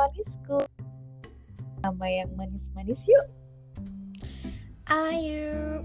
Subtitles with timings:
[0.00, 0.64] manisku
[1.80, 3.26] Nama yang manis-manis yuk.
[4.84, 5.80] Ayo.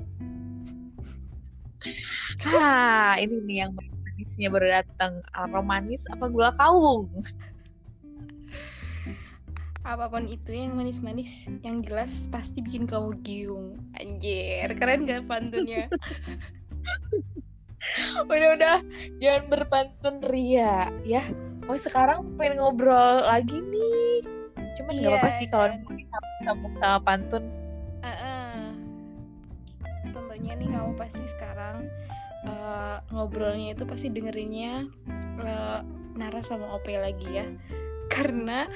[2.43, 5.23] Ha, ini nih yang manisnya baru datang.
[5.31, 7.07] Aromanis apa gula kawung?
[9.87, 13.79] Apa pun itu yang manis-manis, yang jelas pasti bikin kamu giung.
[13.95, 15.87] Anjir, keren gak pantunnya?
[18.27, 18.83] Udah-udah
[19.23, 20.91] Jangan berpantun ria.
[21.07, 21.23] Ya
[21.65, 23.94] Oh sekarang pengen ngobrol lagi nih
[24.75, 25.79] Cuman nggak Iya, apa-apa sih Kalau kan.
[25.89, 27.43] disambung sama pantun
[28.01, 28.69] Heeh.
[30.05, 31.87] Tentunya nih kamu pasti sekarang
[32.43, 34.85] eh, ngobrolnya itu pasti dengerinnya
[35.41, 35.79] eh,
[36.13, 37.45] Nara sama Ope lagi ya.
[38.13, 38.69] Karena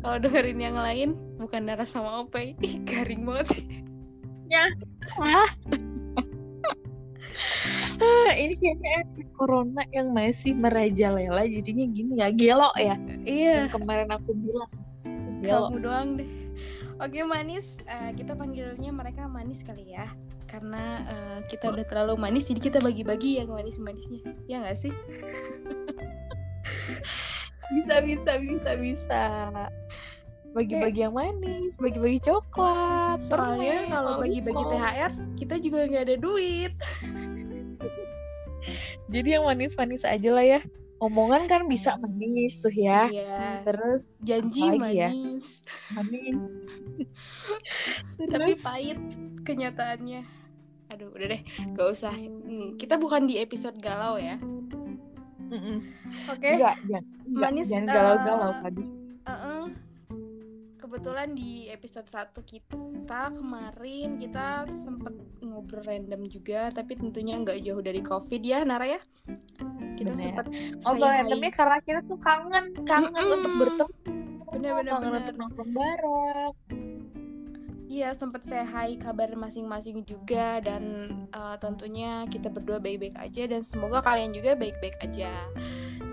[0.00, 3.66] kalau dengerin yang lain bukan Nara sama Ope, ih garing banget sih.
[5.20, 5.50] Wah
[8.00, 9.04] Ah, ini kayaknya
[9.36, 12.96] corona yang masih merajalela jadinya gini ya gelo ya.
[13.24, 13.68] Iya.
[13.68, 14.70] yang kemarin aku bilang
[15.44, 16.28] gelo kamu doang deh.
[17.00, 17.80] Oke manis.
[17.88, 20.08] Eh, kita panggilnya mereka manis kali ya.
[20.48, 24.20] Karena eh, kita udah terlalu manis jadi kita bagi-bagi yang manis-manisnya.
[24.48, 24.92] Ya nggak sih?
[27.70, 29.22] Bisa bisa bisa bisa.
[30.50, 36.74] Bagi-bagi yang manis bagi-bagi coklat soalnya kalau bagi-bagi THR kita juga nggak ada duit
[39.10, 40.60] jadi yang manis-manis aja lah ya.
[41.00, 43.08] Omongan kan bisa manis tuh ya.
[43.08, 43.64] Iya.
[43.64, 45.10] Terus janji apalagi ya?
[45.10, 45.46] manis.
[45.96, 46.36] Manis.
[48.32, 49.00] Tapi pahit
[49.42, 50.22] kenyataannya.
[50.92, 51.42] Aduh udah deh.
[51.74, 52.12] Gak usah.
[52.14, 54.36] Hmm, kita bukan di episode galau ya.
[56.30, 56.50] Oke.
[56.54, 58.84] Enggak jangan Manis, jangan galau-galau tadi
[59.26, 59.64] Uh-uh.
[60.78, 65.14] Kebetulan di episode 1 kita kemarin kita sempet
[65.60, 69.00] ngobrol random juga tapi tentunya nggak jauh dari covid ya Nara ya
[70.00, 70.40] kita say hi.
[70.96, 73.36] randomnya karena kita tuh kangen, kangen Mm-mm.
[73.36, 73.92] untuk bertemu,
[74.48, 76.54] bener bener kangen bener untuk nongkrong bareng.
[77.84, 83.60] iya sempet say hi kabar masing-masing juga dan uh, tentunya kita berdua baik-baik aja dan
[83.60, 85.36] semoga kalian juga baik-baik aja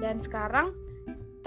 [0.04, 0.76] dan sekarang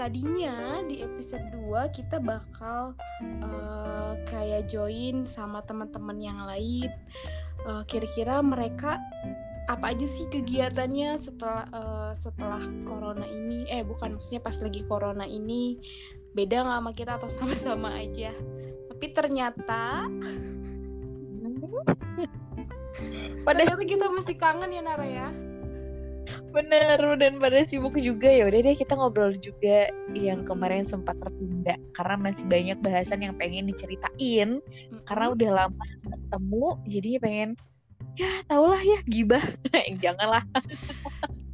[0.01, 2.97] tadinya di episode 2 kita bakal
[3.45, 6.89] uh, kayak join sama teman-teman yang lain.
[7.69, 8.97] Uh, kira-kira mereka
[9.69, 13.69] apa aja sih kegiatannya setelah uh, setelah corona ini?
[13.69, 15.77] Eh bukan maksudnya pas lagi corona ini
[16.33, 18.33] beda nggak sama kita atau sama-sama aja?
[18.89, 20.09] Tapi ternyata
[23.45, 25.50] Pada ternyata kita masih kangen ya Nara ya
[26.51, 29.87] bener dan pada sibuk juga ya udah deh kita ngobrol juga.
[30.13, 34.59] Yang kemarin sempat tertunda karena masih banyak bahasan yang pengen diceritain.
[35.07, 37.49] Karena udah lama ketemu jadinya pengen
[38.19, 39.43] ya tau lah ya gibah.
[40.03, 40.43] Janganlah.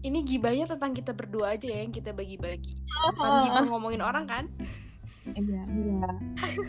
[0.02, 2.78] Ini gibahnya tentang kita berdua aja ya yang kita bagi-bagi.
[3.14, 3.42] Bukan Ah.
[3.46, 4.46] gibah ngomongin orang kan?
[5.28, 6.12] Iya iya.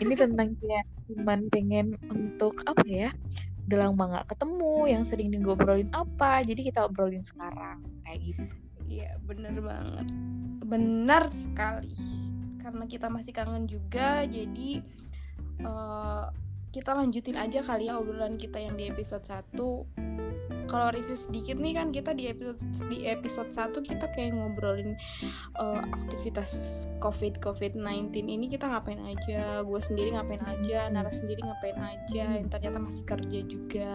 [0.03, 3.09] Ini tentang kayak cuman pengen untuk apa ya
[3.69, 6.41] udah lama nggak ketemu yang sering ngobrolin apa?
[6.41, 8.43] Jadi kita obrolin sekarang kayak gitu.
[8.89, 10.07] Iya bener banget.
[10.65, 11.93] Benar sekali.
[12.57, 14.81] Karena kita masih kangen juga jadi
[15.61, 16.25] eh,
[16.73, 19.53] kita lanjutin aja kali ya obrolan kita yang di episode 1
[20.69, 24.93] kalau review sedikit nih kan kita di episode di episode 1 kita kayak ngobrolin
[25.57, 31.41] eh, aktivitas covid covid 19 ini kita ngapain aja gue sendiri ngapain aja Nara sendiri
[31.41, 33.93] ngapain aja yang ternyata masih kerja juga.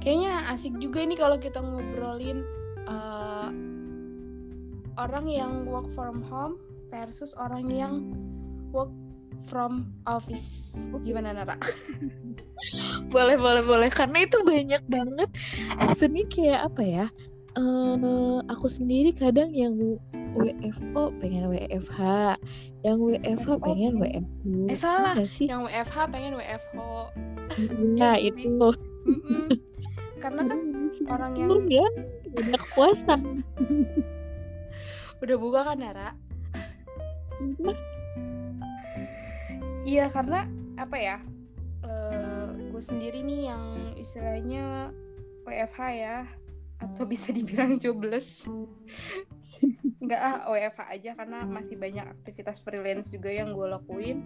[0.00, 2.40] Kayaknya asik juga ini kalau kita ngobrolin
[2.88, 3.48] eh,
[4.96, 6.56] orang yang work from home
[6.88, 7.94] versus orang yang
[8.70, 8.90] work
[9.46, 10.74] from office.
[11.04, 11.56] Gimana Nara?
[13.14, 13.90] boleh boleh boleh.
[13.92, 15.28] Karena itu banyak banget.
[15.78, 17.06] Maksudnya kayak apa ya?
[17.58, 19.74] Eh aku sendiri kadang yang
[20.38, 21.98] WFO pengen WFH
[22.86, 25.46] yang WFH WFO pengen WFH Eh salah, Iya sih.
[25.50, 26.78] Yang WFH pengen WFH.
[27.98, 28.46] nah iya itu.
[28.46, 28.56] sih.
[29.10, 29.44] Mm-mm.
[30.22, 30.60] Karena kan
[31.10, 31.86] orang yang ya?
[32.30, 33.14] Udah puasa.
[35.20, 36.08] Udah buka kan Nara?
[39.84, 40.46] Iya karena
[40.76, 41.18] apa ya?
[42.80, 44.88] gue sendiri nih yang istilahnya
[45.44, 46.24] WFH ya
[46.80, 48.48] atau bisa dibilang jobless
[50.00, 54.18] nggak ah WFH aja karena masih banyak aktivitas freelance juga yang gue lakuin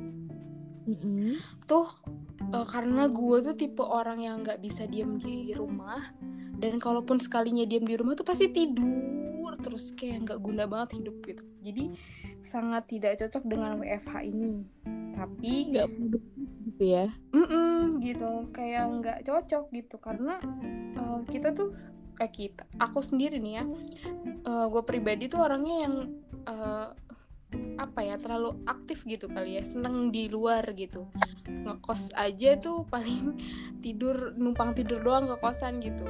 [0.86, 1.42] Mm-mm.
[1.66, 1.90] tuh
[2.54, 6.14] eh, karena gue tuh tipe orang yang nggak bisa diem di rumah
[6.62, 11.18] dan kalaupun sekalinya diem di rumah tuh pasti tidur terus kayak nggak guna banget hidup
[11.26, 11.90] gitu jadi
[12.46, 14.62] sangat tidak cocok dengan WFH ini
[15.14, 15.86] tapi nggak
[16.74, 17.06] gitu ya.
[17.30, 18.50] Mm-mm, gitu.
[18.50, 19.96] Kayak nggak cocok gitu.
[20.02, 20.42] Karena
[20.98, 21.72] eh, kita tuh
[22.22, 23.64] eh kita aku sendiri nih ya
[24.44, 25.94] gue pribadi tuh orangnya yang
[26.46, 26.88] eh,
[27.74, 29.62] apa ya terlalu aktif gitu kali ya.
[29.62, 31.06] Seneng di luar gitu.
[31.46, 33.38] Ngekos aja tuh paling
[33.84, 36.06] tidur numpang tidur doang ke kosan gitu.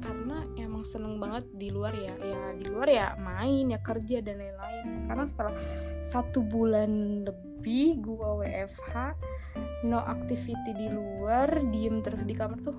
[0.00, 2.14] Karena emang seneng banget di luar ya.
[2.20, 4.84] Ya di luar ya main ya kerja dan lain-lain.
[4.84, 5.54] Sekarang setelah
[6.04, 7.45] satu bulan lebih
[7.98, 8.94] gua WFH
[9.84, 12.76] no activity di luar diem terus di kamar tuh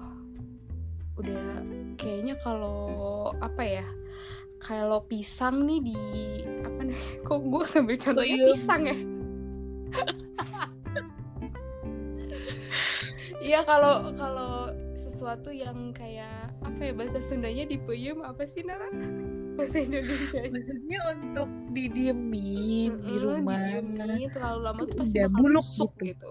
[1.18, 1.66] udah
[1.98, 3.86] kayaknya kalau apa ya
[4.58, 6.02] kalau pisang nih di
[6.62, 8.50] apa nih kok gue ngambil contohnya Tuyul.
[8.54, 8.98] pisang ya
[13.38, 18.92] Iya kalau kalau sesuatu yang kayak apa ya bahasa Sundanya dipeyem apa sih Nara
[19.58, 23.58] bahasa Indonesia maksudnya untuk didiemin di rumah.
[23.58, 26.30] didiemin terlalu lama tuh pasti bakal buluk busuk gitu.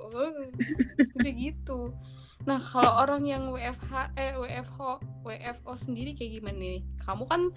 [1.18, 1.80] udah gitu.
[2.46, 4.78] Nah kalau orang yang WFH eh WFH
[5.26, 6.80] WFO sendiri kayak gimana nih?
[7.02, 7.50] Kamu kan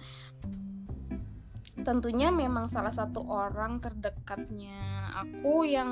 [1.86, 5.14] tentunya memang salah satu orang terdekatnya.
[5.22, 5.90] Aku yang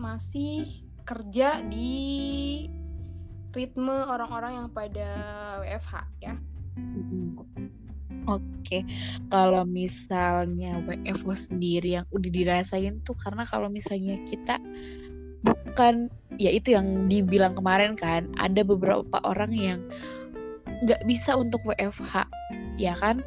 [0.00, 0.64] masih
[1.04, 2.64] kerja di
[3.52, 5.08] ritme orang-orang yang pada
[5.60, 6.34] WFH ya.
[8.28, 8.84] Oke,
[9.32, 14.60] kalau misalnya WFO sendiri yang udah dirasain tuh karena kalau misalnya kita
[15.40, 19.80] bukan ya itu yang dibilang kemarin kan ada beberapa orang yang
[20.84, 22.28] nggak bisa untuk WFH
[22.76, 23.24] ya kan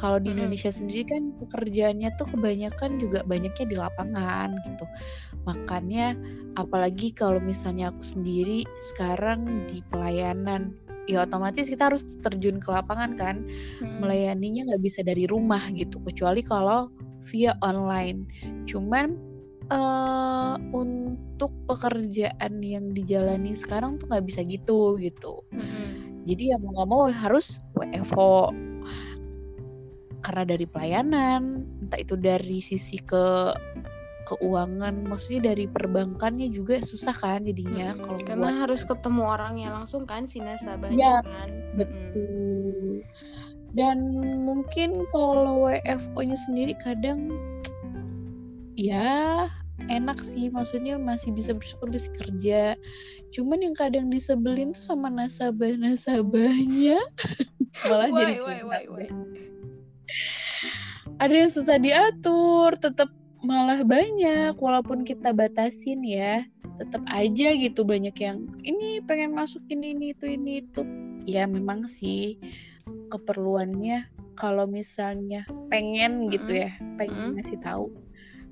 [0.00, 0.32] kalau di.
[0.32, 4.84] Indonesia sendiri kan pekerjaannya tuh kebanyakan juga banyaknya di lapangan gitu
[5.44, 6.16] makanya
[6.56, 8.64] apalagi kalau misalnya aku sendiri
[8.94, 10.72] sekarang di pelayanan
[11.10, 13.36] ya otomatis kita harus terjun ke lapangan kan
[13.82, 13.98] Hmm.
[13.98, 16.86] melayaninya nggak bisa dari rumah gitu kecuali kalau
[17.28, 18.24] via online
[18.70, 19.18] cuman
[19.70, 26.26] eh untuk pekerjaan yang dijalani sekarang tuh nggak bisa gitu gitu Mm-mm.
[26.26, 28.50] jadi ya mau nggak mau harus WFO
[30.20, 33.54] karena dari pelayanan entah itu dari sisi ke
[34.30, 38.02] keuangan maksudnya dari perbankannya juga susah kan jadinya Mm-mm.
[38.06, 41.48] kalau karena buat harus ketemu orangnya langsung kan si nasabahnya Ya, kan.
[41.74, 43.02] Betul.
[43.74, 43.98] Dan
[44.42, 47.30] mungkin kalau WFO-nya sendiri kadang
[48.74, 49.46] ya
[49.88, 52.74] enak sih, maksudnya masih bisa bersyukur bisa kerja.
[53.30, 56.98] Cuman yang kadang disebelin tuh sama nasabah-nasabahnya
[57.88, 58.36] malah Why, jadi
[58.66, 59.06] why?
[61.20, 66.44] Ada yang susah diatur, tetap malah banyak walaupun kita batasin ya.
[66.80, 70.82] Tetap aja gitu banyak yang ini pengen masukin ini itu ini itu.
[71.28, 72.40] Ya memang sih
[73.12, 74.08] keperluannya
[74.40, 77.36] kalau misalnya pengen gitu ya, pengen Mm.
[77.36, 77.86] ngasih tahu.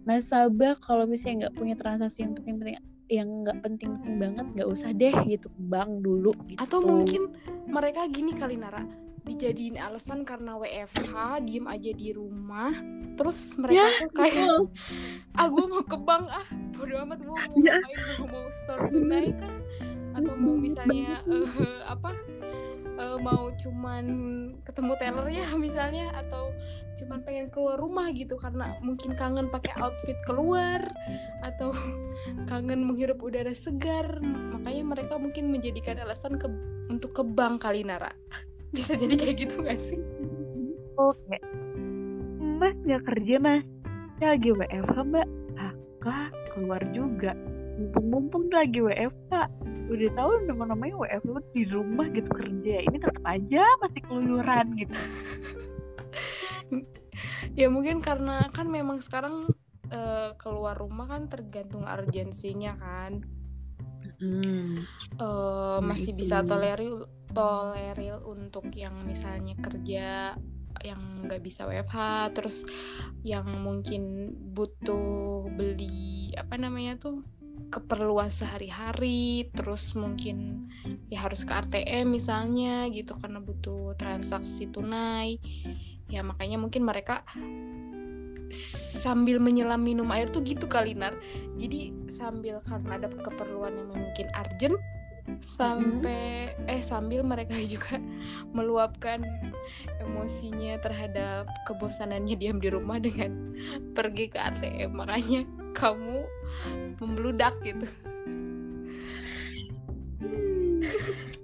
[0.04, 2.76] Nasabah kalau misalnya nggak punya transaksi yang penting-penting
[3.08, 6.60] yang nggak penting-penting banget nggak usah deh gitu ke bank dulu gitu.
[6.60, 7.32] Atau mungkin
[7.64, 11.12] mereka gini kali Nara dijadiin alasan karena WFH
[11.44, 12.72] diem aja di rumah
[13.14, 14.60] terus mereka Ya, tuh kayak betul.
[15.38, 17.76] ah gue mau ke bank ah bodo amat gue mau Ya.
[17.76, 19.56] ngapain mau mau store tunai kah
[20.16, 21.50] atau mau misalnya eh,
[21.84, 22.10] apa
[22.96, 24.04] eh, mau cuman
[24.64, 26.50] ketemu teller ya misalnya atau
[26.98, 30.82] cuman pengen keluar rumah gitu karena mungkin kangen pakai outfit keluar
[31.44, 31.70] atau
[32.50, 36.50] kangen menghirup udara segar makanya mereka mungkin menjadikan alasan ke
[36.88, 38.10] untuk ke bank kali Nara
[38.68, 40.00] bisa jadi kayak gitu gak sih
[40.98, 41.38] Oke.
[42.58, 43.62] Mas nggak kerja mas?
[44.18, 45.28] Saya lagi WFH mbak.
[45.54, 45.70] Ah,
[46.02, 47.38] kak keluar juga.
[47.78, 49.30] Mumpung-mumpung lagi WFH.
[49.86, 52.82] Udah tahu nama-namanya WFH di rumah gitu kerja.
[52.82, 54.96] Ini tetap aja masih keluyuran gitu.
[57.60, 59.46] ya mungkin karena kan memang sekarang
[59.88, 63.22] eh, keluar rumah kan tergantung urgensinya kan
[64.18, 64.74] Hmm.
[64.74, 64.82] Eh,
[65.14, 66.26] Nah, masih itu.
[66.26, 70.34] bisa toleril toleril untuk yang misalnya kerja
[70.84, 71.96] yang nggak bisa WFH
[72.38, 72.62] terus
[73.26, 77.26] yang mungkin butuh beli apa namanya tuh
[77.68, 80.70] keperluan sehari-hari terus mungkin
[81.10, 85.36] ya harus ke ATM misalnya gitu karena butuh transaksi tunai.
[86.08, 87.26] Ya makanya mungkin mereka
[88.98, 91.12] sambil menyelam minum air tuh gitu kali Nar
[91.60, 94.76] jadi sambil karena ada keperluan yang mungkin urgent
[95.40, 98.00] sampai eh sambil mereka juga
[98.52, 99.22] meluapkan
[100.00, 103.56] emosinya terhadap kebosanannya diam di rumah dengan
[103.96, 105.44] pergi ke ATM makanya
[105.76, 106.24] kamu
[106.98, 107.86] membludak gitu.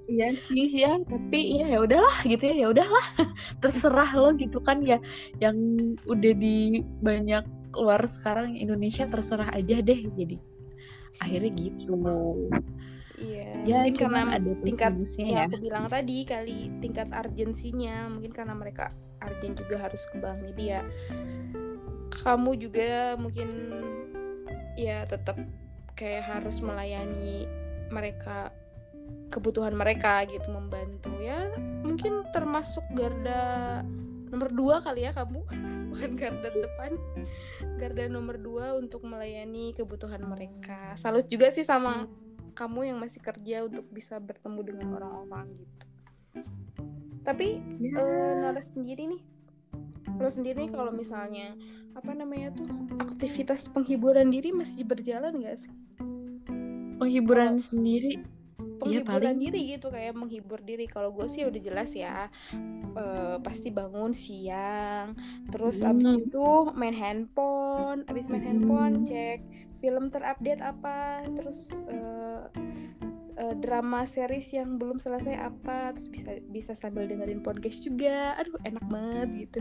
[0.04, 3.06] Iya sih ya, tapi ya ya udahlah gitu ya, ya udahlah.
[3.62, 5.02] Terserah lo gitu kan ya.
[5.42, 5.58] Yang
[6.06, 7.42] udah di banyak
[7.74, 10.36] luar sekarang Indonesia terserah aja deh jadi.
[11.18, 11.98] Akhirnya gitu.
[13.18, 15.42] Iya Ya mungkin karena ada tingkat yang ya.
[15.48, 18.92] aku bilang tadi kali tingkat urgensinya mungkin karena mereka
[19.24, 20.38] urgent juga harus ke bank.
[20.52, 20.80] Jadi ya
[22.22, 23.48] kamu juga mungkin
[24.76, 25.40] ya tetap
[25.96, 27.48] kayak harus melayani
[27.88, 28.52] mereka
[29.32, 31.48] kebutuhan mereka gitu membantu ya.
[31.82, 33.80] Mungkin termasuk garda
[34.28, 35.40] nomor dua kali ya kamu.
[35.94, 37.00] Bukan garda depan.
[37.80, 40.94] Garda nomor dua untuk melayani kebutuhan mereka.
[41.00, 42.06] Salut juga sih sama
[42.54, 45.84] kamu yang masih kerja untuk bisa bertemu dengan orang-orang gitu.
[47.20, 47.98] Tapi Ya.
[47.98, 49.22] eh, Nora sendiri nih
[50.14, 51.56] lo sendiri nih kalau misalnya
[51.92, 52.68] apa namanya tuh
[53.00, 55.72] aktivitas penghiburan diri masih berjalan gak sih?
[56.96, 58.22] Penghiburan sendiri?
[58.78, 60.84] Penghiburan paling- diri gitu kayak menghibur diri.
[60.84, 62.28] Kalau gue sih udah jelas ya
[62.94, 65.16] eh, pasti bangun siang
[65.50, 66.46] terus abis itu
[66.76, 69.42] main handphone abis main handphone cek
[69.84, 72.42] film terupdate apa terus eh,
[73.60, 78.32] drama series yang belum selesai apa terus bisa bisa sambil dengerin podcast juga.
[78.40, 79.60] Aduh enak banget gitu.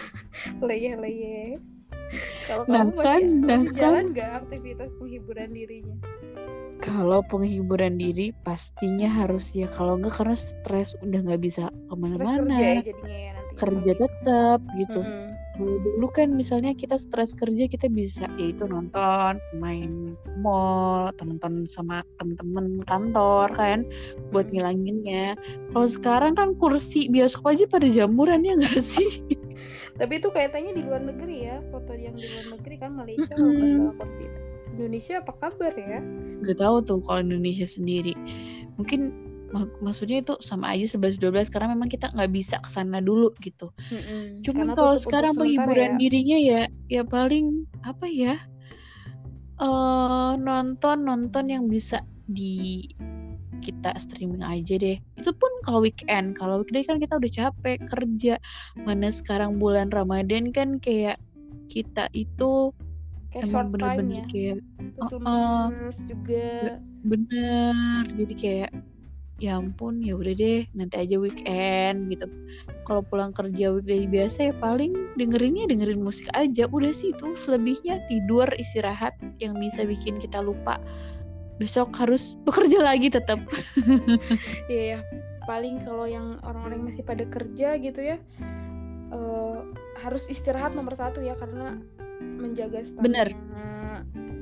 [0.66, 1.62] Leye leye
[2.46, 3.80] kalau Nah kamu masih, kan, nah masih kan.
[3.80, 5.96] jalan nggak aktivitas penghiburan dirinya?
[6.84, 9.66] Kalau penghiburan diri pastinya harus ya.
[9.72, 13.52] Kalau enggak karena stres udah nggak bisa stres kerja ya ke mana-mana jadinya ya nanti.
[13.56, 15.00] Kerja tetap gitu.
[15.00, 15.33] Mm-mm.
[15.54, 21.70] Kalau dulu kan misalnya kita stres kerja kita bisa yaitu nonton main mall atau nonton
[21.70, 23.86] sama temen-temen kantor kan
[24.34, 24.52] buat Mm.
[24.52, 25.38] ngilanginnya
[25.70, 29.22] kalau sekarang kan kursi bioskop aja pada jamuran ya nggak sih
[29.94, 33.78] Tapi itu kaitannya di luar negeri ya, foto yang di luar negeri kan Malaysia Mm-mm.
[33.78, 34.40] salah kursi itu.
[34.74, 36.02] Indonesia apa kabar ya?
[36.42, 38.12] nggak tahu tuh kalau Indonesia sendiri
[38.74, 39.14] mungkin
[39.54, 43.70] mak- maksudnya itu sama aja 11-12 karena memang kita nggak bisa ke sana dulu gitu
[44.44, 45.96] Cuman Karena kalau tutup untuk sekarang penghiburan ya.
[45.96, 47.46] dirinya ya ya paling
[47.86, 48.34] apa ya?
[49.54, 52.82] eh nonton nonton yang bisa di
[53.64, 55.00] kita streaming aja deh.
[55.16, 58.34] Itu pun kalau weekend, kalau weekday kan kita udah capek kerja.
[58.84, 61.16] Mana sekarang bulan Ramadan kan kayak
[61.72, 62.74] kita itu
[63.32, 64.26] kayak short emang time bener-bener ya.
[64.28, 64.56] kayak
[64.94, 66.48] Terus Oh, lemes juga.
[67.08, 68.04] bener.
[68.20, 68.70] Jadi kayak
[69.42, 72.26] ya ampun ya udah deh nanti aja weekend gitu.
[72.86, 76.70] Kalau pulang kerja weekday biasa ya paling dengerinnya dengerin musik aja.
[76.70, 80.78] Udah sih itu selebihnya tidur istirahat yang bisa bikin kita lupa
[81.58, 83.42] besok harus bekerja lagi tetap.
[84.70, 85.00] Iya ya.
[85.44, 88.16] Paling kalau yang orang-orang masih pada kerja gitu ya,
[89.12, 89.58] eh,
[90.00, 91.76] harus istirahat nomor satu ya karena
[92.24, 93.28] menjaga stamina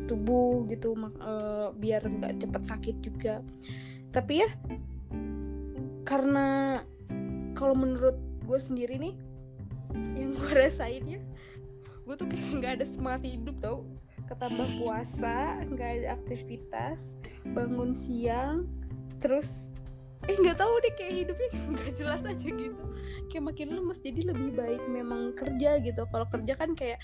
[0.06, 3.42] tubuh gitu, eh, biar nggak cepet sakit juga.
[4.12, 4.50] Tapi ya,
[6.04, 6.78] karena
[7.57, 9.16] kalau menurut gue sendiri nih,
[10.12, 11.21] yang gue rasain ya,
[12.04, 13.88] gue tuh kayak nggak ada semangat hidup tau.
[14.28, 17.16] Ketambah puasa, nggak ada aktivitas,
[17.57, 18.69] bangun siang,
[19.16, 19.71] terus
[20.30, 22.84] eh nggak tahu deh kayak hidupnya nggak jelas aja gitu.
[23.26, 26.02] Kayak makin lemes jadi lebih baik memang kerja gitu.
[26.06, 27.02] Kalau kerja kan kayak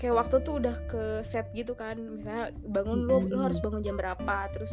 [0.00, 2.00] kayak waktu tuh udah ke set gitu kan.
[2.00, 4.48] Misalnya bangun lo lo harus bangun jam berapa?
[4.56, 4.72] Terus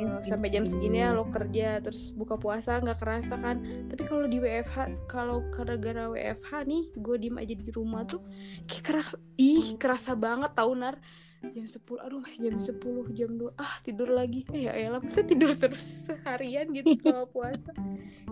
[0.00, 3.60] eh, sampai jam segini ya lo kerja terus buka puasa nggak kerasa kan.
[3.92, 8.24] Tapi kalau di WFH kalau gara-gara WFH nih gue diem aja di rumah tuh
[8.64, 10.96] kayak kerasa ih kerasa banget tau nar
[11.42, 14.44] jam 10 aduh masih jam 10 jam 2 ah tidur lagi.
[14.52, 17.72] Eh ya elah masa tidur terus seharian gitu selama puasa?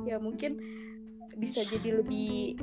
[0.08, 0.60] Ya mungkin
[1.34, 2.58] bisa jadi lebih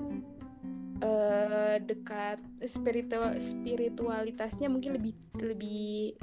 [1.03, 6.15] eh, dekat spiritual spiritualitasnya mungkin lebih lebih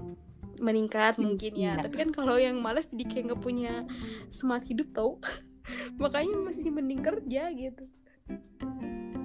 [0.58, 1.78] meningkat mungkin ya.
[1.78, 3.86] tapi kan kalau yang malas jadi kayak nggak punya
[4.28, 5.22] semangat hidup tau.
[6.02, 7.84] Makanya masih mending kerja gitu.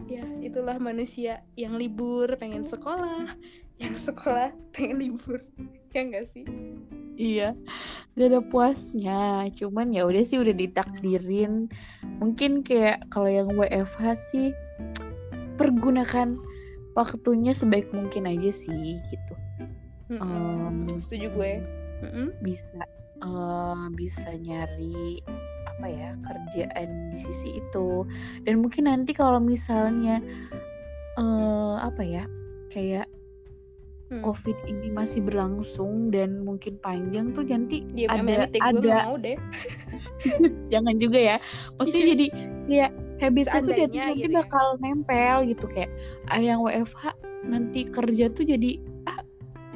[0.06, 3.34] Ya itulah manusia yang libur pengen sekolah
[3.82, 5.42] yang sekolah pengen libur
[5.94, 6.46] ya enggak sih
[7.13, 7.53] Iya,
[8.18, 9.46] gak ada puasnya.
[9.53, 11.70] Cuman ya udah sih udah ditakdirin.
[12.18, 14.50] Mungkin kayak kalau yang WFH sih
[15.62, 16.34] pergunakan
[16.98, 19.34] waktunya sebaik mungkin aja sih gitu.
[20.10, 20.89] Mm-mm.
[20.89, 21.51] Em, setuju gue
[22.01, 22.27] Mm-mm.
[22.42, 22.82] bisa
[23.22, 25.22] eh, bisa nyari
[25.74, 28.06] apa ya kerjaan di sisi itu
[28.46, 30.22] dan mungkin nanti kalau misalnya
[31.18, 32.24] eh apa ya
[32.70, 33.10] kayak
[34.13, 34.22] Hmm.
[34.22, 39.38] covid ini masih berlangsung dan mungkin panjang tuh nanti Diam ada ada mau deh
[40.74, 41.36] jangan juga ya
[41.82, 42.25] maksudnya jadi
[42.70, 42.91] kayak
[43.34, 44.46] dia tuh nanti gitu ya.
[44.46, 45.89] bakal nempel gitu kayak
[46.29, 47.17] ah, yang WFH
[47.50, 48.77] nanti kerja tuh jadi
[49.10, 49.20] ah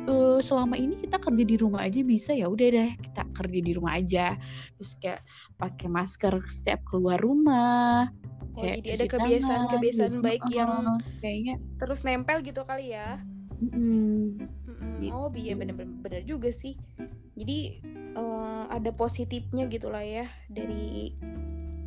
[0.05, 3.71] eh, selama ini kita kerja di rumah aja bisa ya udah deh kita kerja di
[3.73, 4.37] rumah aja
[4.77, 5.25] terus kayak
[5.57, 8.13] pakai masker setiap keluar rumah
[8.57, 10.57] Oh, kayak jadi ada kebiasaan-kebiasaan tangan, baik gitu.
[10.57, 10.73] yang
[11.21, 13.21] kayaknya terus nempel gitu kali ya
[13.61, 14.27] mm,
[14.77, 15.09] Mm-mm.
[15.09, 16.77] Oh iya bener-bener juga sih.
[17.37, 17.81] Jadi
[18.17, 21.13] eh, ada positifnya gitu lah ya dari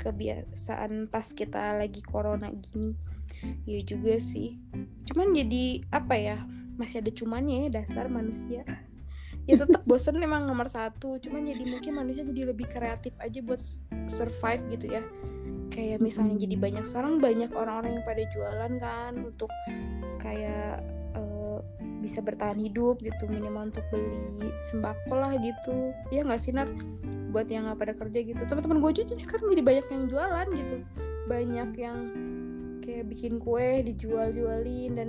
[0.00, 2.96] kebiasaan pas kita lagi corona gini.
[3.68, 4.58] Iya juga sih.
[5.12, 6.36] Cuman jadi apa ya
[6.80, 8.64] masih ada cumannya ya dasar manusia.
[9.48, 11.20] Ya tetap bosen memang nomor satu.
[11.20, 13.60] Cuman jadi mungkin manusia jadi lebih kreatif aja buat
[14.08, 15.02] survive gitu ya.
[15.70, 19.50] Kayak misalnya jadi banyak sekarang banyak orang-orang yang pada jualan kan untuk
[20.18, 20.99] kayak uh,
[22.00, 25.92] bisa bertahan hidup gitu minimal untuk beli sembako lah gitu.
[26.08, 26.68] Ya nggak sih Nar?
[27.30, 28.42] Buat yang nggak pada kerja gitu.
[28.48, 30.76] Teman-teman gue juga sekarang jadi banyak yang jualan gitu.
[31.28, 31.98] Banyak yang
[32.80, 35.08] kayak bikin kue dijual-jualin dan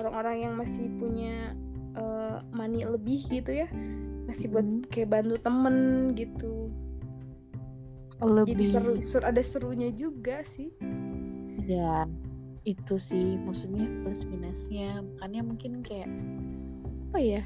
[0.00, 1.54] orang-orang yang masih punya
[1.94, 3.68] uh, money lebih gitu ya
[4.24, 4.88] masih buat hmm.
[4.88, 5.76] kayak bantu temen
[6.16, 6.72] gitu.
[8.24, 8.56] Lebih.
[8.56, 10.72] jadi seru, seru ada serunya juga sih.
[11.68, 12.08] Ya
[12.64, 15.00] itu sih maksudnya plus minusnya.
[15.04, 16.08] Makanya mungkin kayak
[17.10, 17.42] apa ya?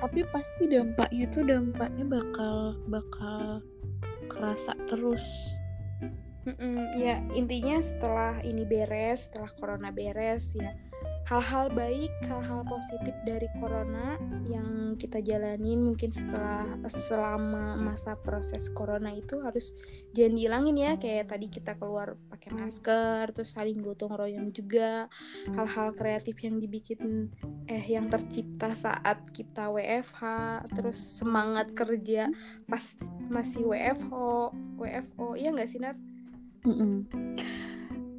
[0.00, 3.64] Tapi pasti dampaknya tuh dampaknya bakal bakal
[4.28, 5.24] kerasa terus.
[6.42, 10.74] Mm-mm, ya intinya setelah ini beres setelah corona beres ya
[11.26, 14.18] hal-hal baik, hal-hal positif dari corona
[14.50, 19.72] yang kita jalanin mungkin setelah selama masa proses corona itu harus
[20.12, 25.06] jangan dihilangin ya kayak tadi kita keluar pakai masker, terus saling gotong royong juga,
[25.54, 27.30] hal-hal kreatif yang dibikin
[27.70, 30.22] eh yang tercipta saat kita WFH,
[30.74, 32.28] terus semangat kerja
[32.66, 32.82] pas
[33.30, 35.96] masih WFO, WFO, iya nggak sih Nat?
[36.66, 36.94] Mm -mm.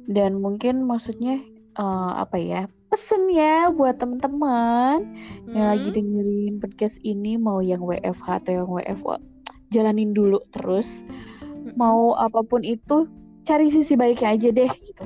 [0.04, 1.40] Dan mungkin maksudnya
[1.78, 2.62] uh, apa ya
[2.94, 5.50] pesen ya buat teman-teman hmm.
[5.50, 5.96] yang lagi hmm?
[5.98, 9.18] dengerin podcast ini mau yang WFH atau yang WFO
[9.74, 11.02] jalanin dulu terus
[11.42, 11.74] hmm.
[11.74, 13.10] mau apa pun itu
[13.42, 15.04] cari sisi baiknya aja deh gitu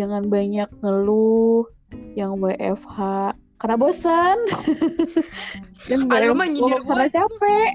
[0.00, 1.68] jangan banyak ngeluh
[2.16, 4.40] yang WFH karena bosan
[5.92, 7.72] dan WFO karena capek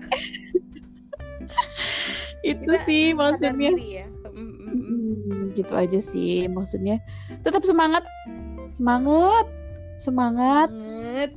[2.49, 4.09] itu Kita sih maksudnya ya.
[5.53, 6.97] gitu aja sih maksudnya
[7.45, 8.01] tetap semangat
[8.75, 9.45] Semangat.
[9.95, 10.67] Semangat.
[10.67, 11.31] Semangat.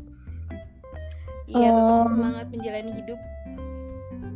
[1.49, 3.21] Iya, tetap um, semangat menjalani hidup.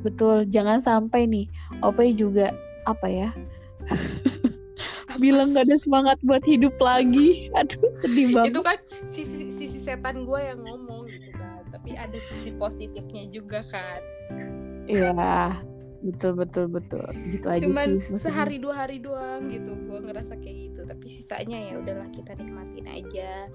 [0.03, 1.47] Betul, jangan sampai nih
[1.83, 2.55] Ope juga
[2.87, 3.31] apa ya?
[5.21, 7.47] bilang gak ada semangat buat hidup lagi.
[7.59, 8.51] Aduh, sedih banget.
[8.51, 11.63] Itu kan sisi sisi setan gue yang ngomong gitu kan.
[11.71, 14.01] Tapi ada sisi positifnya juga kan.
[14.91, 15.15] Iya
[16.03, 17.07] betul betul betul.
[17.31, 20.81] Gitu aja cuman sih, sehari dua hari doang gitu gue ngerasa kayak gitu.
[20.83, 23.49] Tapi sisanya ya udahlah kita nikmatin aja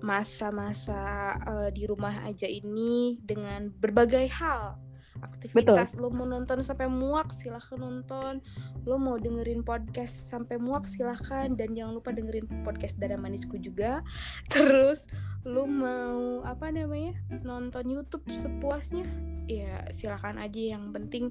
[0.00, 4.78] masa-masa uh, di rumah aja ini dengan berbagai hal.
[5.18, 6.02] Aktivitas Betul.
[6.02, 8.38] lo mau nonton sampai muak silahkan nonton.
[8.86, 11.50] Lo mau dengerin podcast sampai muak silahkan.
[11.54, 14.06] Dan jangan lupa dengerin podcast Dada Manisku juga.
[14.52, 15.06] Terus
[15.42, 19.06] lo mau apa namanya nonton YouTube sepuasnya?
[19.50, 20.78] Ya silahkan aja.
[20.78, 21.24] Yang penting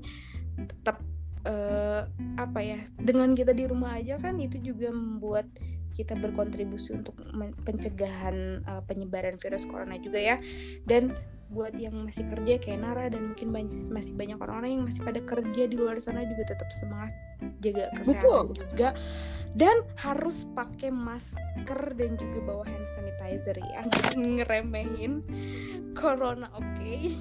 [0.58, 0.98] tetap
[1.46, 2.10] uh,
[2.42, 5.46] apa ya dengan kita di rumah aja kan itu juga membuat
[5.98, 7.18] kita berkontribusi untuk
[7.66, 10.38] pencegahan uh, penyebaran virus corona juga ya
[10.86, 11.18] dan
[11.48, 15.24] buat yang masih kerja kayak Nara dan mungkin banyak, masih banyak orang-orang yang masih pada
[15.24, 17.16] kerja di luar sana juga tetap semangat
[17.64, 18.68] jaga kesehatan Betul.
[18.68, 18.90] juga
[19.56, 23.82] dan harus pakai masker dan juga bawa hand sanitizer ya
[24.20, 25.24] ngeremehin
[25.96, 27.16] corona oke okay?